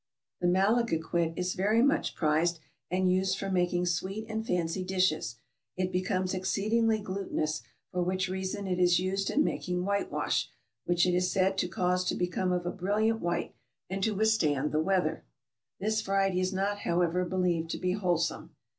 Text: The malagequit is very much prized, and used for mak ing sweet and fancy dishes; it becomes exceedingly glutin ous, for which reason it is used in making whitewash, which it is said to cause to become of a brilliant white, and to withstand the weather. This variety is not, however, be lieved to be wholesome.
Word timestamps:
The 0.39 0.47
malagequit 0.47 1.37
is 1.37 1.53
very 1.53 1.83
much 1.83 2.15
prized, 2.15 2.57
and 2.89 3.11
used 3.11 3.37
for 3.37 3.51
mak 3.51 3.71
ing 3.71 3.85
sweet 3.85 4.25
and 4.27 4.43
fancy 4.43 4.83
dishes; 4.83 5.35
it 5.77 5.91
becomes 5.91 6.33
exceedingly 6.33 6.99
glutin 6.99 7.39
ous, 7.43 7.61
for 7.91 8.01
which 8.01 8.27
reason 8.27 8.65
it 8.65 8.79
is 8.79 8.97
used 8.97 9.29
in 9.29 9.43
making 9.43 9.85
whitewash, 9.85 10.49
which 10.85 11.05
it 11.05 11.13
is 11.13 11.29
said 11.31 11.55
to 11.59 11.67
cause 11.67 12.03
to 12.05 12.15
become 12.15 12.51
of 12.51 12.65
a 12.65 12.71
brilliant 12.71 13.19
white, 13.21 13.53
and 13.91 14.01
to 14.03 14.15
withstand 14.15 14.71
the 14.71 14.81
weather. 14.81 15.23
This 15.79 16.01
variety 16.01 16.39
is 16.39 16.51
not, 16.51 16.79
however, 16.79 17.23
be 17.23 17.35
lieved 17.35 17.69
to 17.69 17.77
be 17.77 17.91
wholesome. 17.91 18.55